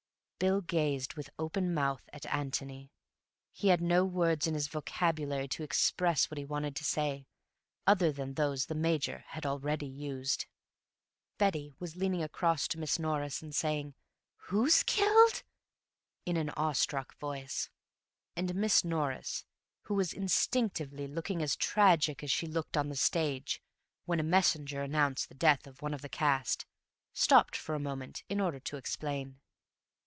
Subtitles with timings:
[0.43, 2.89] Bill gazed with open mouth at Antony.
[3.51, 7.27] He had no words in his vocabulary to express what he wanted to say,
[7.85, 10.47] other than those the Major had already used.
[11.37, 13.93] Betty was leaning across to Miss Norris and saying,
[14.45, 15.43] "Who's killed?"
[16.25, 17.69] in an awe struck voice,
[18.35, 19.45] and Miss Norris,
[19.83, 23.61] who was instinctively looking as tragic as she looked on the stage
[24.05, 26.65] when a messenger announced the death of one of the cast,
[27.13, 29.37] stopped for a moment in order to explain.